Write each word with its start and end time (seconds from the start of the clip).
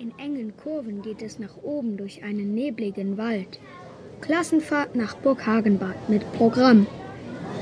In 0.00 0.12
engen 0.16 0.52
Kurven 0.56 1.02
geht 1.02 1.22
es 1.22 1.40
nach 1.40 1.56
oben 1.60 1.96
durch 1.96 2.22
einen 2.22 2.54
nebligen 2.54 3.18
Wald. 3.18 3.58
Klassenfahrt 4.20 4.94
nach 4.94 5.16
Burg 5.16 5.44
Hagenbad 5.44 6.08
mit 6.08 6.22
Programm. 6.34 6.86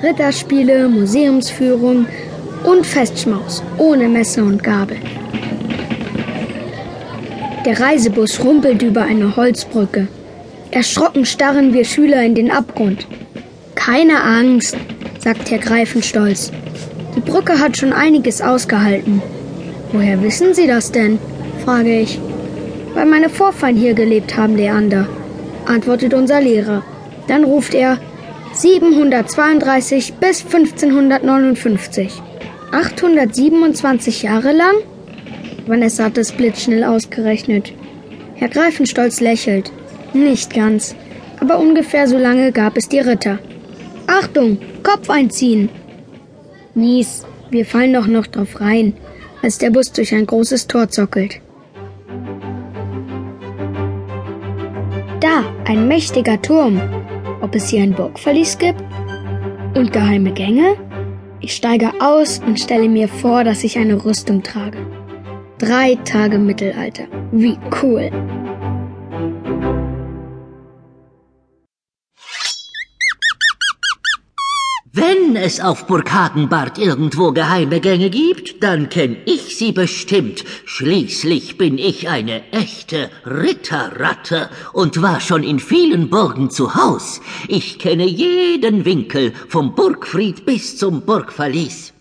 Ritterspiele, 0.03 0.87
Museumsführung 0.91 2.05
und 2.65 2.87
Festschmaus 2.87 3.63
ohne 3.79 4.11
Messer 4.11 4.43
und 4.43 4.63
Gabel. 4.63 4.99
Der 7.65 7.81
Reisebus 7.81 8.45
rumpelt 8.45 8.83
über 8.83 9.01
eine 9.01 9.35
Holzbrücke. 9.35 10.07
Erschrocken 10.71 11.25
starren 11.25 11.73
wir 11.73 11.87
Schüler 11.87 12.23
in 12.23 12.35
den 12.35 12.51
Abgrund. 12.51 13.07
Keine 13.77 14.23
Angst, 14.23 14.77
sagt 15.21 15.51
Herr 15.51 15.59
Greifenstolz. 15.59 16.53
Die 17.17 17.21
Brücke 17.21 17.59
hat 17.59 17.79
schon 17.79 17.95
einiges 17.95 18.43
ausgehalten. 18.43 19.23
Woher 19.91 20.21
wissen 20.23 20.53
Sie 20.53 20.67
das 20.67 20.93
denn? 20.93 21.19
Frage 21.67 21.99
ich. 21.99 22.21
Weil 22.95 23.07
meine 23.07 23.29
Vorfahren 23.29 23.77
hier 23.77 23.95
gelebt 23.95 24.37
haben, 24.37 24.57
Leander, 24.57 25.09
antwortet 25.67 26.15
unser 26.15 26.41
Lehrer. 26.41 26.85
Dann 27.27 27.43
ruft 27.43 27.75
er 27.75 27.99
732 28.55 30.15
bis 30.15 30.45
1559. 30.45 32.23
827 32.71 34.23
Jahre 34.23 34.53
lang? 34.53 34.77
Vanessa 35.67 36.05
hat 36.05 36.19
es 36.19 36.31
blitzschnell 36.33 36.85
ausgerechnet. 36.85 37.73
Herr 38.37 38.49
Greifenstolz 38.49 39.21
lächelt. 39.21 39.73
Nicht 40.15 40.55
ganz, 40.55 40.95
aber 41.41 41.59
ungefähr 41.59 42.07
so 42.07 42.17
lange 42.17 42.53
gab 42.53 42.77
es 42.77 42.89
die 42.89 43.01
Ritter. 43.01 43.41
Achtung, 44.07 44.59
Kopf 44.85 45.11
einziehen! 45.11 45.69
Mies, 46.75 47.25
wir 47.51 47.67
fallen 47.67 47.93
doch 47.93 48.07
noch 48.07 48.29
drauf 48.29 48.61
rein, 48.61 48.95
als 49.43 49.59
der 49.59 49.71
Bus 49.71 49.91
durch 49.91 50.15
ein 50.15 50.27
großes 50.27 50.69
Tor 50.69 50.89
zockelt. 50.89 51.41
Da, 55.27 55.45
ein 55.65 55.89
mächtiger 55.89 56.41
Turm. 56.41 56.81
Ob 57.41 57.53
es 57.57 57.71
hier 57.71 57.83
ein 57.83 57.95
Burgverlies 57.95 58.59
gibt? 58.59 58.81
Und 59.75 59.93
geheime 59.93 60.31
Gänge? 60.31 60.77
Ich 61.41 61.57
steige 61.57 61.91
aus 62.01 62.41
und 62.47 62.61
stelle 62.61 62.89
mir 62.89 63.09
vor, 63.09 63.43
dass 63.43 63.65
ich 63.65 63.77
eine 63.77 64.05
Rüstung 64.05 64.45
trage. 64.45 64.79
Drei 65.59 65.97
Tage 66.05 66.39
Mittelalter. 66.39 67.07
Wie 67.33 67.59
cool. 67.83 68.13
Wenn 74.99 75.37
es 75.37 75.61
auf 75.61 75.87
Burg 75.87 76.11
Hagenbart 76.11 76.79
irgendwo 76.79 77.31
geheime 77.31 77.81
Gänge 77.81 78.09
gibt, 78.09 78.63
dann 78.63 78.89
kenn 78.89 79.19
ich 79.27 79.59
sie 79.59 79.73
bestimmt. 79.73 80.43
Schließlich 80.65 81.59
bin 81.59 81.77
ich 81.77 82.09
eine 82.09 82.51
echte 82.51 83.11
Ritterratte 83.27 84.49
und 84.73 85.03
war 85.03 85.21
schon 85.21 85.43
in 85.43 85.59
vielen 85.59 86.09
Burgen 86.09 86.49
zu 86.49 86.75
Haus. 86.77 87.21
Ich 87.47 87.79
kenne 87.79 88.07
jeden 88.07 88.87
Winkel 88.87 89.35
vom 89.49 89.75
Burgfried 89.75 90.47
bis 90.47 90.79
zum 90.79 91.03
Burgverlies. 91.03 91.93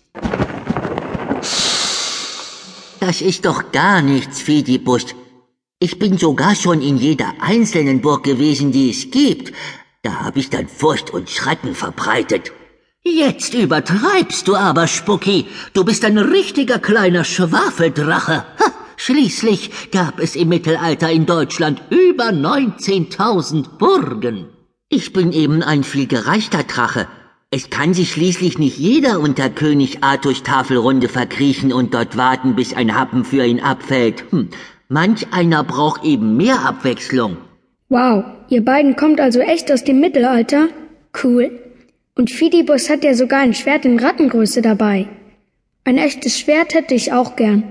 Das 3.00 3.20
ist 3.20 3.44
doch 3.44 3.72
gar 3.72 4.00
nichts, 4.00 4.40
Fidibus. 4.40 5.04
Ich 5.80 5.98
bin 5.98 6.16
sogar 6.16 6.54
schon 6.54 6.80
in 6.80 6.96
jeder 6.96 7.34
einzelnen 7.40 8.00
Burg 8.00 8.24
gewesen, 8.24 8.72
die 8.72 8.88
es 8.88 9.10
gibt. 9.10 9.52
Da 10.00 10.20
habe 10.20 10.38
ich 10.38 10.48
dann 10.48 10.66
Furcht 10.66 11.10
und 11.10 11.28
Schrecken 11.28 11.74
verbreitet. 11.74 12.52
Jetzt 13.08 13.54
übertreibst 13.54 14.48
du 14.48 14.56
aber, 14.56 14.88
Spucki. 14.88 15.46
Du 15.74 15.84
bist 15.84 16.04
ein 16.04 16.18
richtiger 16.18 16.80
kleiner 16.80 17.22
Schwafeldrache. 17.22 18.44
Ha, 18.58 18.72
schließlich 18.96 19.92
gab 19.92 20.18
es 20.18 20.34
im 20.34 20.48
Mittelalter 20.48 21.08
in 21.12 21.24
Deutschland 21.24 21.80
über 21.90 22.30
19.000 22.30 23.78
Burgen. 23.78 24.46
Ich 24.88 25.12
bin 25.12 25.30
eben 25.30 25.62
ein 25.62 25.84
viel 25.84 26.08
gereichter 26.08 26.64
Drache. 26.64 27.06
Es 27.52 27.70
kann 27.70 27.94
sich 27.94 28.10
schließlich 28.10 28.58
nicht 28.58 28.76
jeder 28.76 29.20
unter 29.20 29.50
König 29.50 30.02
Arthurs 30.02 30.42
Tafelrunde 30.42 31.08
verkriechen 31.08 31.72
und 31.72 31.94
dort 31.94 32.16
warten, 32.16 32.56
bis 32.56 32.74
ein 32.74 32.98
Happen 32.98 33.24
für 33.24 33.46
ihn 33.46 33.60
abfällt. 33.60 34.24
Hm. 34.32 34.48
Manch 34.88 35.32
einer 35.32 35.62
braucht 35.62 36.02
eben 36.04 36.36
mehr 36.36 36.66
Abwechslung. 36.66 37.36
Wow, 37.88 38.24
ihr 38.48 38.64
beiden 38.64 38.96
kommt 38.96 39.20
also 39.20 39.38
echt 39.38 39.70
aus 39.70 39.84
dem 39.84 40.00
Mittelalter? 40.00 40.70
Cool. 41.22 41.65
Und 42.16 42.30
Fidibus 42.30 42.88
hat 42.88 43.04
ja 43.04 43.14
sogar 43.14 43.40
ein 43.40 43.54
Schwert 43.54 43.84
in 43.84 44.00
Rattengröße 44.00 44.62
dabei. 44.62 45.06
Ein 45.84 45.98
echtes 45.98 46.40
Schwert 46.40 46.74
hätte 46.74 46.94
ich 46.94 47.12
auch 47.12 47.36
gern. 47.36 47.62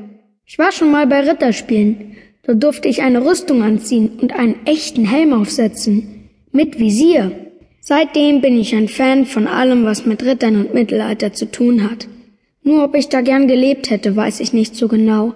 Ich 0.46 0.60
war 0.60 0.72
schon 0.72 0.92
mal 0.92 1.08
bei 1.08 1.20
Ritterspielen. 1.22 2.16
Da 2.44 2.54
durfte 2.54 2.88
ich 2.88 3.02
eine 3.02 3.26
Rüstung 3.26 3.64
anziehen 3.64 4.20
und 4.22 4.34
einen 4.34 4.66
echten 4.66 5.04
Helm 5.04 5.34
aufsetzen. 5.34 6.30
Mit 6.52 6.80
Visier. 6.80 7.32
Seitdem 7.82 8.42
bin 8.42 8.58
ich 8.60 8.76
ein 8.76 8.88
Fan 8.88 9.26
von 9.26 9.48
allem, 9.48 9.84
was 9.84 10.06
mit 10.06 10.24
Rittern 10.24 10.56
und 10.58 10.74
Mittelalter 10.76 11.34
zu 11.34 11.52
tun 11.52 11.90
hat. 11.90 12.08
Nur 12.62 12.84
ob 12.84 12.96
ich 12.96 13.10
da 13.10 13.22
gern 13.22 13.48
gelebt 13.48 13.90
hätte, 13.90 14.16
weiß 14.16 14.40
ich 14.40 14.54
nicht 14.54 14.76
so 14.76 14.88
genau. 14.88 15.34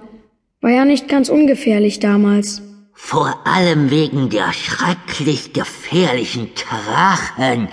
War 0.61 0.71
ja 0.71 0.85
nicht 0.85 1.07
ganz 1.07 1.29
ungefährlich 1.29 1.99
damals. 1.99 2.61
Vor 2.93 3.39
allem 3.45 3.89
wegen 3.89 4.29
der 4.29 4.53
schrecklich 4.53 5.53
gefährlichen 5.53 6.49
Drachen. 6.53 7.69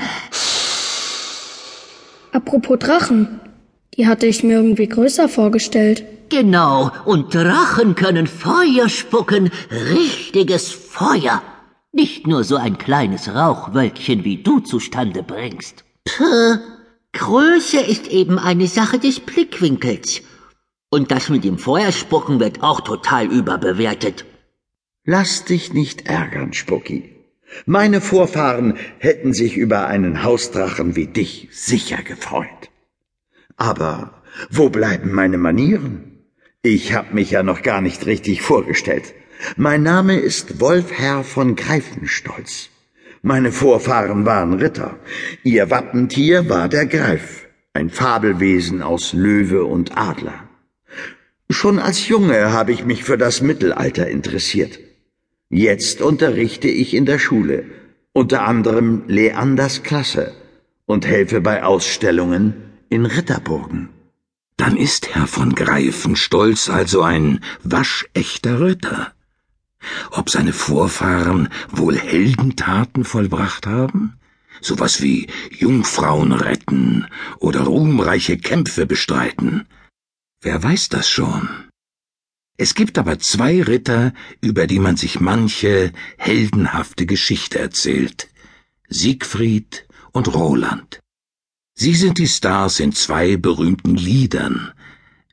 Apropos 2.37 2.79
Drachen, 2.79 3.41
die 3.95 4.07
hatte 4.07 4.27
ich 4.27 4.45
mir 4.45 4.59
irgendwie 4.59 4.87
größer 4.87 5.27
vorgestellt. 5.27 6.05
Genau, 6.29 6.91
und 7.07 7.35
Drachen 7.35 7.95
können 7.95 8.27
Feuer 8.27 8.91
spucken, 8.91 9.51
richtiges 9.71 10.71
Feuer. 10.71 11.43
Nicht 11.93 12.27
nur 12.27 12.45
so 12.45 12.57
ein 12.57 12.77
kleines 12.77 13.35
Rauchwölkchen 13.35 14.25
wie 14.25 14.43
du 14.43 14.61
zustande 14.61 15.23
bringst. 15.23 15.85
Puh, 16.05 16.59
Größe 17.15 17.81
ist 17.81 18.07
eben 18.09 18.39
eine 18.39 18.67
Sache 18.67 18.99
des 18.99 19.19
Blickwinkels. 19.19 20.21
Und 20.91 21.11
das 21.11 21.31
mit 21.31 21.43
dem 21.43 21.57
Feuerspucken 21.57 22.39
wird 22.39 22.63
auch 22.63 22.83
total 22.83 23.33
überbewertet. 23.33 24.27
Lass 25.07 25.47
dich 25.47 25.73
nicht 25.73 26.07
ärgern, 26.07 26.53
Spucki. 26.53 27.16
Meine 27.65 28.01
Vorfahren 28.01 28.77
hätten 28.99 29.33
sich 29.33 29.57
über 29.57 29.87
einen 29.87 30.23
Hausdrachen 30.23 30.97
wie 30.97 31.07
dich 31.07 31.49
sicher 31.53 32.03
gefreut. 32.03 32.71
Aber 33.57 34.23
wo 34.51 34.69
bleiben 34.69 35.13
meine 35.13 35.39
Manieren? 35.39 36.25
Ich 36.63 36.95
hab 36.95 37.15
mich 37.15 37.31
ja 37.31 37.43
noch 37.43 37.63
gar 37.63 37.81
nicht 37.81 38.07
richtig 38.07 38.43
vorgestellt. 38.43 39.15
Mein 39.57 39.83
Name 39.83 40.17
ist 40.17 40.61
Wolfherr 40.61 41.23
von 41.25 41.57
Greifenstolz. 41.57 42.71
Meine 43.23 43.53
Vorfahren 43.53 44.25
waren 44.25 44.55
Ritter. 44.55 44.99
Ihr 45.43 45.71
Wappentier 45.71 46.49
war 46.49 46.69
der 46.69 46.87
Greif, 46.87 47.47
ein 47.73 47.91
Fabelwesen 47.91 48.83
aus 48.83 49.13
Löwe 49.13 49.65
und 49.65 49.97
Adler. 49.97 50.49
Schon 51.49 51.79
als 51.79 52.09
Junge 52.09 52.53
habe 52.53 52.73
ich 52.73 52.85
mich 52.85 53.05
für 53.05 53.19
das 53.19 53.41
Mittelalter 53.41 54.09
interessiert. 54.09 54.79
Jetzt 55.49 56.01
unterrichte 56.01 56.69
ich 56.69 56.93
in 56.93 57.07
der 57.07 57.21
Schule, 57.21 57.67
unter 58.13 58.43
anderem 58.43 59.05
Leanders 59.07 59.85
Klasse 59.85 60.35
und 60.87 61.07
helfe 61.07 61.41
bei 61.41 61.63
Ausstellungen 61.63 62.55
in 62.89 63.07
Ritterburgen. 63.07 63.91
Dann 64.57 64.77
ist 64.77 65.15
Herr 65.15 65.27
von 65.27 65.55
Greifenstolz 65.55 66.69
also 66.69 67.03
ein 67.03 67.41
waschechter 67.63 68.61
Ritter. 68.61 69.13
Ob 70.11 70.31
seine 70.31 70.53
Vorfahren 70.53 71.49
wohl 71.71 71.97
Heldentaten 71.97 73.05
vollbracht 73.05 73.67
haben? 73.67 74.19
Sowas 74.61 75.03
wie 75.03 75.29
Jungfrauen 75.51 76.33
retten 76.33 77.07
oder 77.39 77.61
ruhmreiche 77.61 78.39
Kämpfe 78.39 78.87
bestreiten. 78.87 79.67
Wer 80.41 80.63
weiß 80.63 80.89
das 80.89 81.09
schon? 81.09 81.66
Es 82.59 82.75
gibt 82.75 82.97
aber 82.99 83.19
zwei 83.19 83.63
Ritter, 83.63 84.15
über 84.41 84.67
die 84.67 84.79
man 84.79 84.97
sich 84.97 85.21
manche 85.21 85.93
heldenhafte 86.17 87.05
Geschichte 87.05 87.59
erzählt. 87.59 88.29
Siegfried 88.89 89.87
und 90.13 90.33
Roland. 90.35 91.01
Sie 91.75 91.95
sind 91.95 92.19
die 92.19 92.29
Stars 92.29 92.81
in 92.81 92.93
zwei 92.93 93.37
berühmten 93.37 93.97
Liedern. 93.97 94.73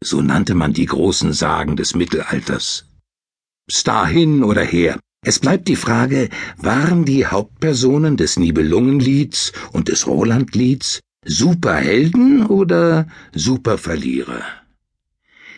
So 0.01 0.21
nannte 0.21 0.55
man 0.55 0.73
die 0.73 0.85
großen 0.85 1.31
Sagen 1.31 1.77
des 1.77 1.95
Mittelalters. 1.95 2.89
Star 3.71 4.05
hin 4.05 4.43
oder 4.43 4.63
her. 4.63 4.99
Es 5.25 5.39
bleibt 5.39 5.69
die 5.69 5.77
Frage, 5.77 6.29
waren 6.57 7.05
die 7.05 7.25
Hauptpersonen 7.25 8.17
des 8.17 8.37
Nibelungenlieds 8.37 9.53
und 9.71 9.87
des 9.87 10.05
Rolandlieds 10.05 10.99
Superhelden 11.25 12.45
oder 12.47 13.07
Superverlierer? 13.33 14.43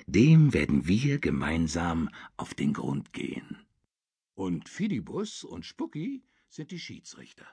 Dem 0.07 0.53
werden 0.53 0.87
wir 0.87 1.19
gemeinsam 1.19 2.09
auf 2.37 2.53
den 2.53 2.73
Grund 2.73 3.11
gehen. 3.11 3.65
Und 4.35 4.69
Fidibus 4.69 5.43
und 5.43 5.65
Spucki 5.65 6.23
sind 6.49 6.71
die 6.71 6.79
Schiedsrichter. 6.79 7.47